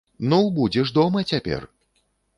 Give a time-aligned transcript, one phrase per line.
[0.31, 1.69] Ну, будзеш дома цяпер.